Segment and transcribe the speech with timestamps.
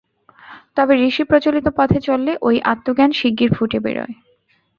[0.77, 4.13] তবে ঋষিপ্রচলিত পথে চললে ঐ আত্মজ্ঞান শীগগীর ফুটে বেরোয়।